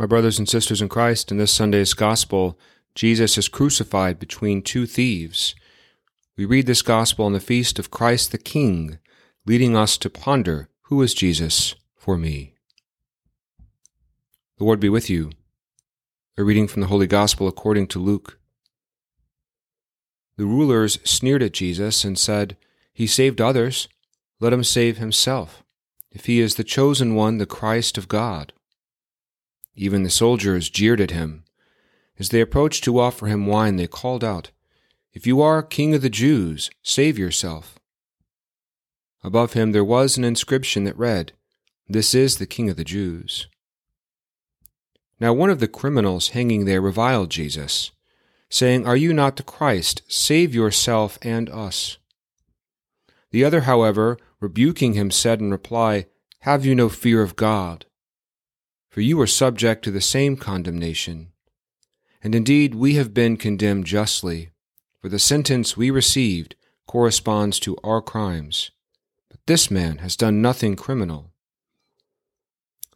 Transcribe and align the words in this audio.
My 0.00 0.06
brothers 0.06 0.38
and 0.38 0.48
sisters 0.48 0.80
in 0.80 0.88
Christ, 0.88 1.30
in 1.30 1.36
this 1.36 1.52
Sunday's 1.52 1.92
Gospel, 1.92 2.58
Jesus 2.94 3.36
is 3.36 3.48
crucified 3.48 4.18
between 4.18 4.62
two 4.62 4.86
thieves. 4.86 5.54
We 6.38 6.46
read 6.46 6.64
this 6.64 6.80
Gospel 6.80 7.26
on 7.26 7.34
the 7.34 7.38
feast 7.38 7.78
of 7.78 7.90
Christ 7.90 8.32
the 8.32 8.38
King, 8.38 8.98
leading 9.44 9.76
us 9.76 9.98
to 9.98 10.08
ponder 10.08 10.70
who 10.84 11.02
is 11.02 11.12
Jesus 11.12 11.74
for 11.94 12.16
me. 12.16 12.54
The 14.56 14.64
Lord 14.64 14.80
be 14.80 14.88
with 14.88 15.10
you. 15.10 15.32
A 16.38 16.44
reading 16.44 16.66
from 16.66 16.80
the 16.80 16.88
Holy 16.88 17.06
Gospel 17.06 17.46
according 17.46 17.88
to 17.88 17.98
Luke. 17.98 18.38
The 20.38 20.46
rulers 20.46 20.98
sneered 21.04 21.42
at 21.42 21.52
Jesus 21.52 22.04
and 22.04 22.18
said, 22.18 22.56
He 22.94 23.06
saved 23.06 23.38
others, 23.38 23.86
let 24.40 24.54
him 24.54 24.64
save 24.64 24.96
himself, 24.96 25.62
if 26.10 26.24
he 26.24 26.40
is 26.40 26.54
the 26.54 26.64
chosen 26.64 27.14
one, 27.14 27.36
the 27.36 27.44
Christ 27.44 27.98
of 27.98 28.08
God. 28.08 28.54
Even 29.80 30.02
the 30.02 30.10
soldiers 30.10 30.68
jeered 30.68 31.00
at 31.00 31.10
him. 31.10 31.42
As 32.18 32.28
they 32.28 32.42
approached 32.42 32.84
to 32.84 33.00
offer 33.00 33.28
him 33.28 33.46
wine, 33.46 33.76
they 33.76 33.86
called 33.86 34.22
out, 34.22 34.50
If 35.14 35.26
you 35.26 35.40
are 35.40 35.62
king 35.62 35.94
of 35.94 36.02
the 36.02 36.10
Jews, 36.10 36.68
save 36.82 37.18
yourself. 37.18 37.78
Above 39.24 39.54
him 39.54 39.72
there 39.72 39.82
was 39.82 40.18
an 40.18 40.24
inscription 40.24 40.84
that 40.84 40.98
read, 40.98 41.32
This 41.88 42.14
is 42.14 42.36
the 42.36 42.46
king 42.46 42.68
of 42.68 42.76
the 42.76 42.84
Jews. 42.84 43.48
Now 45.18 45.32
one 45.32 45.48
of 45.48 45.60
the 45.60 45.68
criminals 45.68 46.28
hanging 46.28 46.66
there 46.66 46.82
reviled 46.82 47.30
Jesus, 47.30 47.90
saying, 48.50 48.86
Are 48.86 48.98
you 48.98 49.14
not 49.14 49.36
the 49.36 49.42
Christ? 49.42 50.02
Save 50.08 50.54
yourself 50.54 51.18
and 51.22 51.48
us. 51.48 51.96
The 53.30 53.46
other, 53.46 53.62
however, 53.62 54.18
rebuking 54.40 54.92
him, 54.92 55.10
said 55.10 55.40
in 55.40 55.50
reply, 55.50 56.04
Have 56.40 56.66
you 56.66 56.74
no 56.74 56.90
fear 56.90 57.22
of 57.22 57.34
God? 57.34 57.86
For 58.90 59.00
you 59.00 59.20
are 59.20 59.26
subject 59.26 59.84
to 59.84 59.90
the 59.90 60.00
same 60.00 60.36
condemnation. 60.36 61.28
And 62.22 62.34
indeed, 62.34 62.74
we 62.74 62.94
have 62.94 63.14
been 63.14 63.36
condemned 63.36 63.86
justly, 63.86 64.50
for 65.00 65.08
the 65.08 65.18
sentence 65.18 65.76
we 65.76 65.90
received 65.90 66.56
corresponds 66.86 67.60
to 67.60 67.76
our 67.84 68.02
crimes. 68.02 68.72
But 69.30 69.40
this 69.46 69.70
man 69.70 69.98
has 69.98 70.16
done 70.16 70.42
nothing 70.42 70.76
criminal. 70.76 71.30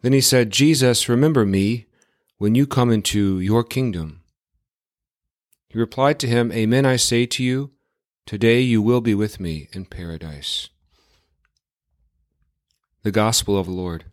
Then 0.02 0.12
he 0.12 0.20
said, 0.20 0.50
Jesus, 0.50 1.08
remember 1.08 1.46
me 1.46 1.86
when 2.36 2.54
you 2.54 2.66
come 2.66 2.90
into 2.90 3.40
your 3.40 3.62
kingdom. 3.62 4.22
He 5.68 5.78
replied 5.78 6.18
to 6.18 6.26
him, 6.26 6.52
Amen, 6.52 6.84
I 6.84 6.96
say 6.96 7.24
to 7.26 7.42
you, 7.42 7.70
today 8.26 8.60
you 8.60 8.82
will 8.82 9.00
be 9.00 9.14
with 9.14 9.40
me 9.40 9.68
in 9.72 9.86
paradise. 9.86 10.68
The 13.02 13.12
Gospel 13.12 13.58
of 13.58 13.66
the 13.66 13.72
Lord. 13.72 14.04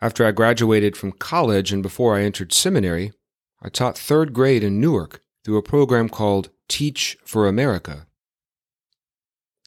After 0.00 0.24
I 0.24 0.30
graduated 0.30 0.96
from 0.96 1.12
college 1.12 1.72
and 1.72 1.82
before 1.82 2.16
I 2.16 2.22
entered 2.22 2.52
seminary, 2.52 3.12
I 3.60 3.68
taught 3.68 3.98
third 3.98 4.32
grade 4.32 4.62
in 4.62 4.80
Newark 4.80 5.22
through 5.44 5.56
a 5.56 5.62
program 5.62 6.08
called 6.08 6.50
Teach 6.68 7.16
for 7.24 7.48
America. 7.48 8.06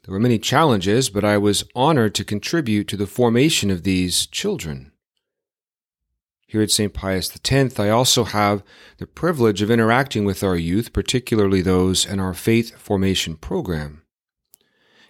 There 0.04 0.14
were 0.14 0.20
many 0.20 0.40
challenges, 0.40 1.10
but 1.10 1.26
I 1.26 1.38
was 1.38 1.66
honored 1.76 2.16
to 2.16 2.24
contribute 2.24 2.88
to 2.88 2.98
the 2.98 3.08
formation 3.08 3.70
of 3.70 3.84
these 3.84 4.26
children. 4.26 4.94
Here 6.48 6.62
at 6.62 6.72
St. 6.72 6.94
Pius 6.94 7.32
X, 7.50 7.80
I 7.80 7.90
also 7.90 8.24
have 8.24 8.64
the 8.98 9.08
privilege 9.08 9.62
of 9.62 9.70
interacting 9.70 10.26
with 10.26 10.44
our 10.44 10.56
youth, 10.56 10.92
particularly 10.92 11.62
those 11.62 12.06
in 12.06 12.20
our 12.20 12.34
faith 12.34 12.78
formation 12.78 13.36
program. 13.36 14.02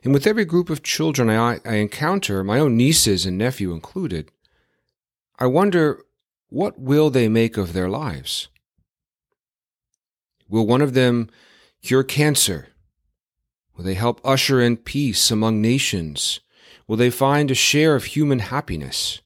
And 0.03 0.13
with 0.13 0.27
every 0.27 0.45
group 0.45 0.69
of 0.69 0.83
children 0.83 1.29
I, 1.29 1.59
I 1.63 1.75
encounter, 1.75 2.43
my 2.43 2.59
own 2.59 2.75
nieces 2.75 3.25
and 3.25 3.37
nephew 3.37 3.71
included, 3.71 4.29
I 5.41 5.47
wonder 5.47 6.05
what 6.49 6.79
will 6.79 7.09
they 7.09 7.27
make 7.27 7.57
of 7.57 7.73
their 7.73 7.89
lives? 7.89 8.47
Will 10.47 10.67
one 10.67 10.83
of 10.83 10.93
them 10.93 11.31
cure 11.81 12.03
cancer? 12.03 12.67
Will 13.75 13.83
they 13.83 13.95
help 13.95 14.21
usher 14.23 14.61
in 14.61 14.77
peace 14.77 15.31
among 15.31 15.59
nations? 15.59 16.41
Will 16.87 16.95
they 16.95 17.09
find 17.09 17.49
a 17.49 17.55
share 17.55 17.95
of 17.95 18.03
human 18.03 18.37
happiness? 18.37 19.23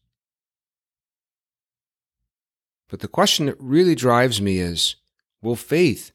But 2.88 3.02
the 3.02 3.10
question 3.10 3.48
that 3.48 3.60
really 3.60 3.94
drives 3.94 4.40
me 4.42 4.60
is 4.60 4.96
will 5.42 5.58
faith 5.58 6.14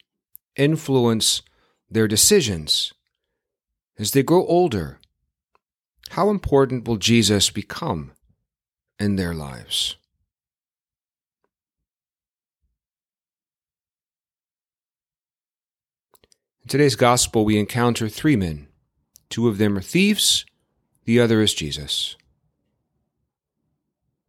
influence 0.57 1.43
their 1.91 2.09
decisions 2.09 2.95
as 3.99 4.13
they 4.13 4.23
grow 4.23 4.47
older? 4.47 4.99
How 6.13 6.31
important 6.31 6.89
will 6.89 6.97
Jesus 6.97 7.51
become 7.51 8.13
in 9.01 9.17
their 9.17 9.35
lives. 9.35 9.97
In 16.63 16.69
today's 16.69 16.97
gospel, 16.97 17.45
we 17.45 17.59
encounter 17.59 18.09
three 18.09 18.37
men. 18.37 18.69
Two 19.31 19.49
of 19.49 19.59
them 19.59 19.79
are 19.79 19.83
thieves, 19.83 20.45
the 21.05 21.19
other 21.19 21.41
is 21.41 21.55
Jesus. 21.55 22.17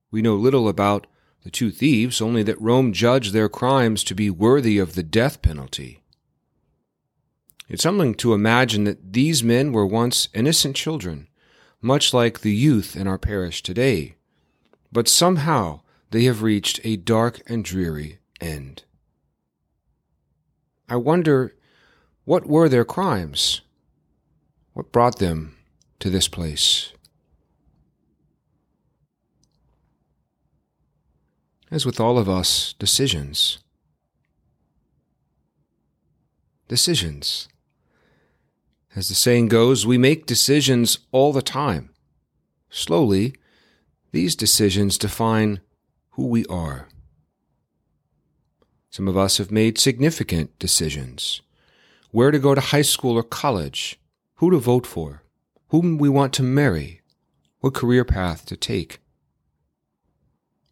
We 0.09 0.21
know 0.21 0.35
little 0.35 0.67
about 0.67 1.05
the 1.43 1.51
two 1.51 1.71
thieves, 1.71 2.21
only 2.21 2.43
that 2.43 2.61
Rome 2.61 2.93
judged 2.93 3.33
their 3.33 3.49
crimes 3.49 4.03
to 4.05 4.15
be 4.15 4.29
worthy 4.29 4.77
of 4.77 4.95
the 4.95 5.03
death 5.03 5.41
penalty. 5.41 6.03
It's 7.67 7.83
something 7.83 8.15
to 8.15 8.33
imagine 8.33 8.83
that 8.85 9.13
these 9.13 9.43
men 9.43 9.71
were 9.71 9.85
once 9.85 10.29
innocent 10.33 10.75
children, 10.75 11.27
much 11.81 12.13
like 12.13 12.41
the 12.41 12.53
youth 12.53 12.95
in 12.95 13.07
our 13.07 13.17
parish 13.17 13.63
today, 13.63 14.15
but 14.91 15.07
somehow 15.07 15.81
they 16.11 16.23
have 16.25 16.41
reached 16.41 16.79
a 16.83 16.97
dark 16.97 17.41
and 17.47 17.63
dreary 17.63 18.19
end. 18.39 18.83
I 20.89 20.97
wonder 20.97 21.55
what 22.25 22.45
were 22.45 22.67
their 22.67 22.85
crimes? 22.85 23.61
What 24.73 24.91
brought 24.91 25.19
them 25.19 25.55
to 25.99 26.09
this 26.09 26.27
place? 26.27 26.91
As 31.69 31.85
with 31.85 32.01
all 32.01 32.17
of 32.17 32.27
us, 32.27 32.73
decisions. 32.77 33.59
Decisions. 36.67 37.47
As 38.93 39.07
the 39.07 39.15
saying 39.15 39.47
goes, 39.47 39.87
we 39.87 39.97
make 39.97 40.25
decisions 40.25 40.99
all 41.11 41.31
the 41.31 41.41
time. 41.41 41.91
Slowly, 42.69 43.35
these 44.11 44.35
decisions 44.35 44.97
define 44.97 45.61
who 46.11 46.27
we 46.27 46.45
are. 46.45 46.87
Some 48.89 49.07
of 49.07 49.15
us 49.15 49.37
have 49.37 49.51
made 49.51 49.77
significant 49.77 50.57
decisions 50.59 51.41
where 52.11 52.31
to 52.31 52.39
go 52.39 52.53
to 52.53 52.61
high 52.61 52.81
school 52.81 53.17
or 53.17 53.23
college, 53.23 53.97
who 54.35 54.51
to 54.51 54.57
vote 54.57 54.85
for, 54.85 55.23
whom 55.69 55.97
we 55.97 56.09
want 56.09 56.33
to 56.33 56.43
marry, 56.43 56.99
what 57.61 57.73
career 57.73 58.03
path 58.03 58.45
to 58.47 58.57
take. 58.57 58.99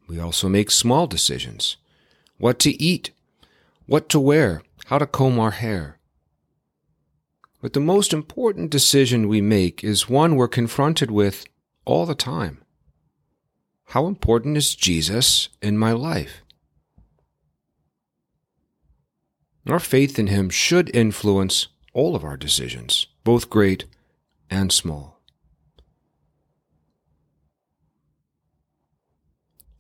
We 0.08 0.20
also 0.20 0.50
make 0.50 0.72
small 0.72 1.08
decisions 1.08 1.78
what 2.40 2.58
to 2.60 2.82
eat, 2.82 3.12
what 3.86 4.10
to 4.10 4.20
wear, 4.20 4.64
how 4.86 4.98
to 4.98 5.06
comb 5.06 5.40
our 5.40 5.52
hair. 5.52 6.00
But 7.62 7.74
the 7.74 7.82
most 7.82 8.14
important 8.14 8.72
decision 8.72 9.28
we 9.28 9.42
make 9.42 9.84
is 9.84 10.10
one 10.10 10.36
we're 10.36 10.48
confronted 10.48 11.12
with 11.12 11.46
all 11.86 12.06
the 12.06 12.16
time. 12.16 12.64
How 13.90 14.06
important 14.06 14.56
is 14.56 14.76
Jesus 14.76 15.50
in 15.64 15.76
my 15.76 15.94
life? 15.94 16.44
Our 19.68 19.80
faith 19.80 20.20
in 20.20 20.28
Him 20.28 20.52
should 20.52 20.96
influence 20.96 21.70
all 21.92 22.16
of 22.16 22.24
our 22.24 22.38
decisions, 22.38 23.08
both 23.24 23.50
great 23.50 23.86
and 24.48 24.72
small. 24.72 25.20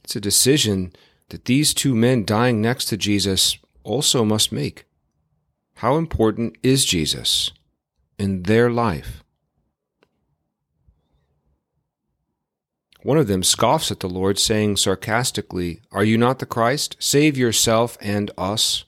It's 0.03 0.15
a 0.15 0.21
decision 0.21 0.91
that 1.29 1.45
these 1.45 1.71
two 1.71 1.93
men 1.93 2.25
dying 2.25 2.61
next 2.61 2.85
to 2.85 2.97
Jesus 2.97 3.59
also 3.83 4.25
must 4.25 4.51
make. 4.51 4.85
How 5.75 5.97
important 5.97 6.57
is 6.63 6.83
Jesus 6.83 7.51
in 8.17 8.41
their 8.43 8.71
life? 8.71 9.23
One 13.01 13.17
of 13.17 13.27
them 13.27 13.43
scoffs 13.43 13.91
at 13.91 14.01
the 14.01 14.09
Lord, 14.09 14.37
saying 14.37 14.77
sarcastically, 14.77 15.81
Are 15.91 16.03
you 16.03 16.17
not 16.17 16.39
the 16.39 16.45
Christ? 16.45 16.97
Save 16.99 17.37
yourself 17.37 17.97
and 18.01 18.29
us. 18.37 18.83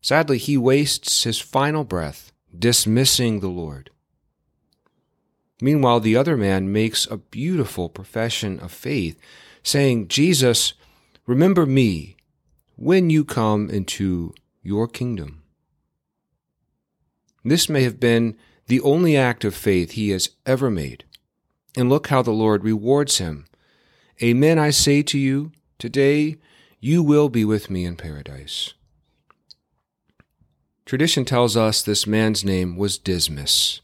Sadly, 0.00 0.38
he 0.38 0.56
wastes 0.56 1.22
his 1.22 1.38
final 1.38 1.84
breath, 1.84 2.32
dismissing 2.56 3.40
the 3.40 3.48
Lord. 3.48 3.90
Meanwhile, 5.60 6.00
the 6.00 6.16
other 6.16 6.36
man 6.36 6.72
makes 6.72 7.06
a 7.06 7.16
beautiful 7.16 7.88
profession 7.88 8.58
of 8.58 8.72
faith, 8.72 9.16
saying, 9.62 10.08
Jesus, 10.08 10.74
remember 11.26 11.64
me 11.64 12.16
when 12.74 13.10
you 13.10 13.24
come 13.24 13.70
into 13.70 14.34
your 14.62 14.88
kingdom. 14.88 15.42
This 17.44 17.68
may 17.68 17.84
have 17.84 18.00
been 18.00 18.36
the 18.66 18.80
only 18.80 19.16
act 19.16 19.44
of 19.44 19.54
faith 19.54 19.92
he 19.92 20.10
has 20.10 20.30
ever 20.44 20.70
made 20.70 21.04
And 21.76 21.88
look 21.88 22.08
how 22.08 22.22
the 22.22 22.30
Lord 22.30 22.64
rewards 22.64 23.18
him. 23.18 23.46
Amen, 24.22 24.58
I 24.58 24.70
say 24.70 25.02
to 25.02 25.18
you, 25.18 25.52
today 25.78 26.36
you 26.80 27.02
will 27.02 27.28
be 27.28 27.44
with 27.44 27.70
me 27.70 27.84
in 27.84 27.96
paradise. 27.96 28.74
Tradition 30.84 31.24
tells 31.24 31.56
us 31.56 31.82
this 31.82 32.06
man's 32.06 32.44
name 32.44 32.76
was 32.76 32.98
Dismas. 32.98 33.80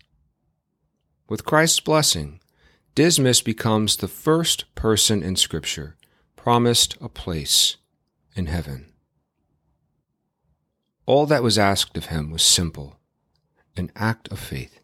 With 1.28 1.44
Christ's 1.44 1.80
blessing, 1.80 2.40
Dismas 2.94 3.40
becomes 3.40 3.96
the 3.96 4.08
first 4.08 4.72
person 4.74 5.22
in 5.22 5.36
Scripture 5.36 5.96
promised 6.36 6.96
a 7.00 7.08
place 7.08 7.76
in 8.34 8.46
heaven. 8.46 8.92
All 11.06 11.26
that 11.26 11.42
was 11.42 11.58
asked 11.58 11.96
of 11.96 12.06
him 12.06 12.30
was 12.30 12.42
simple 12.42 12.98
an 13.76 13.90
act 13.94 14.28
of 14.28 14.38
faith. 14.38 14.79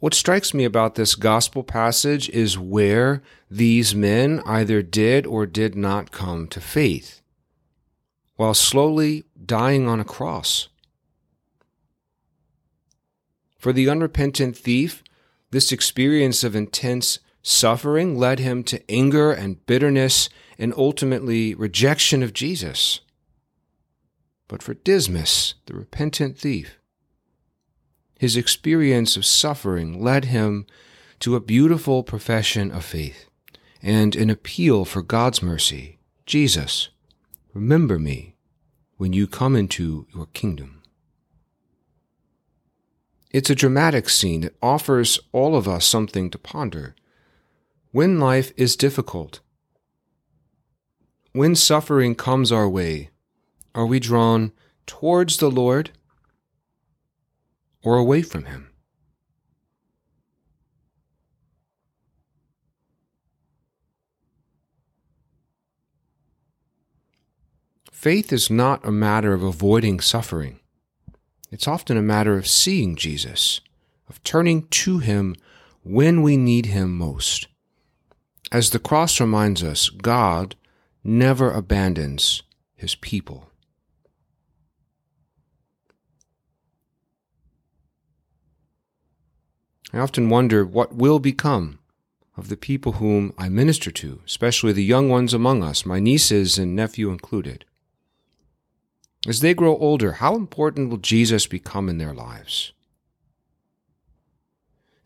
What 0.00 0.14
strikes 0.14 0.54
me 0.54 0.64
about 0.64 0.94
this 0.94 1.14
gospel 1.14 1.62
passage 1.62 2.30
is 2.30 2.58
where 2.58 3.22
these 3.50 3.94
men 3.94 4.42
either 4.46 4.80
did 4.80 5.26
or 5.26 5.44
did 5.44 5.74
not 5.74 6.10
come 6.10 6.48
to 6.48 6.60
faith, 6.60 7.20
while 8.36 8.54
slowly 8.54 9.24
dying 9.44 9.86
on 9.86 10.00
a 10.00 10.04
cross. 10.04 10.68
For 13.58 13.74
the 13.74 13.90
unrepentant 13.90 14.56
thief, 14.56 15.04
this 15.50 15.70
experience 15.70 16.42
of 16.44 16.56
intense 16.56 17.18
suffering 17.42 18.18
led 18.18 18.38
him 18.38 18.64
to 18.64 18.90
anger 18.90 19.30
and 19.30 19.64
bitterness 19.66 20.30
and 20.58 20.72
ultimately 20.78 21.54
rejection 21.54 22.22
of 22.22 22.32
Jesus. 22.32 23.00
But 24.48 24.62
for 24.62 24.72
Dismas, 24.72 25.56
the 25.66 25.74
repentant 25.74 26.38
thief, 26.38 26.78
his 28.20 28.36
experience 28.36 29.16
of 29.16 29.24
suffering 29.24 30.04
led 30.04 30.26
him 30.26 30.66
to 31.20 31.34
a 31.34 31.40
beautiful 31.40 32.02
profession 32.02 32.70
of 32.70 32.84
faith 32.84 33.24
and 33.82 34.14
an 34.14 34.28
appeal 34.28 34.84
for 34.84 35.00
God's 35.00 35.42
mercy. 35.42 35.98
Jesus, 36.26 36.90
remember 37.54 37.98
me 37.98 38.34
when 38.98 39.14
you 39.14 39.26
come 39.26 39.56
into 39.56 40.06
your 40.14 40.26
kingdom. 40.34 40.82
It's 43.30 43.48
a 43.48 43.54
dramatic 43.54 44.10
scene 44.10 44.42
that 44.42 44.56
offers 44.60 45.18
all 45.32 45.56
of 45.56 45.66
us 45.66 45.86
something 45.86 46.28
to 46.28 46.38
ponder. 46.38 46.94
When 47.90 48.20
life 48.20 48.52
is 48.54 48.76
difficult, 48.76 49.40
when 51.32 51.56
suffering 51.56 52.14
comes 52.14 52.52
our 52.52 52.68
way, 52.68 53.08
are 53.74 53.86
we 53.86 53.98
drawn 53.98 54.52
towards 54.84 55.38
the 55.38 55.50
Lord 55.50 55.92
or 57.82 57.96
away 57.96 58.22
from 58.22 58.44
Him. 58.44 58.70
Faith 67.90 68.32
is 68.32 68.48
not 68.48 68.82
a 68.82 68.90
matter 68.90 69.34
of 69.34 69.42
avoiding 69.42 70.00
suffering. 70.00 70.58
It's 71.50 71.68
often 71.68 71.98
a 71.98 72.02
matter 72.02 72.38
of 72.38 72.46
seeing 72.46 72.96
Jesus, 72.96 73.60
of 74.08 74.22
turning 74.22 74.68
to 74.68 75.00
Him 75.00 75.36
when 75.82 76.22
we 76.22 76.38
need 76.38 76.66
Him 76.66 76.96
most. 76.96 77.46
As 78.50 78.70
the 78.70 78.78
cross 78.78 79.20
reminds 79.20 79.62
us, 79.62 79.90
God 79.90 80.56
never 81.04 81.50
abandons 81.50 82.42
His 82.74 82.94
people. 82.94 83.49
I 89.92 89.98
often 89.98 90.28
wonder 90.28 90.64
what 90.64 90.94
will 90.94 91.18
become 91.18 91.80
of 92.36 92.48
the 92.48 92.56
people 92.56 92.92
whom 92.92 93.34
I 93.36 93.48
minister 93.48 93.90
to, 93.90 94.20
especially 94.24 94.72
the 94.72 94.84
young 94.84 95.08
ones 95.08 95.34
among 95.34 95.62
us, 95.62 95.84
my 95.84 95.98
nieces 95.98 96.58
and 96.58 96.76
nephew 96.76 97.10
included. 97.10 97.64
As 99.26 99.40
they 99.40 99.52
grow 99.52 99.76
older, 99.76 100.12
how 100.12 100.36
important 100.36 100.90
will 100.90 100.98
Jesus 100.98 101.46
become 101.46 101.88
in 101.88 101.98
their 101.98 102.14
lives? 102.14 102.72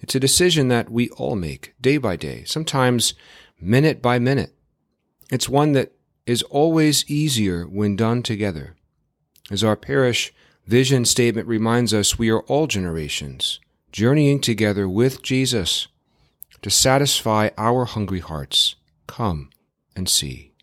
It's 0.01 0.15
a 0.15 0.21
decision 0.21 0.69
that 0.69 0.91
we 0.91 1.09
all 1.11 1.35
make 1.35 1.75
day 1.81 1.97
by 1.97 2.17
day, 2.17 2.45
sometimes 2.45 3.15
minute 3.59 4.03
by 4.03 4.19
minute. 4.19 4.55
It's 5.31 5.49
one 5.49 5.73
that 5.73 5.93
is 6.27 6.43
always 6.45 7.09
easier 7.11 7.65
when 7.65 7.97
done 7.97 8.23
together. 8.23 8.77
As 9.51 9.65
our 9.65 9.77
parish 9.77 10.33
vision 10.67 11.07
statement 11.07 11.49
reminds 11.49 11.95
us, 11.95 12.19
we 12.19 12.31
are 12.31 12.41
all 12.41 12.67
generations 12.67 13.61
journeying 13.94 14.41
together 14.41 14.88
with 14.88 15.23
Jesus 15.23 15.87
to 16.62 16.69
satisfy 16.69 17.50
our 17.56 17.85
hungry 17.85 18.19
hearts. 18.19 18.75
Come 19.06 19.50
and 19.94 20.08
see. 20.08 20.54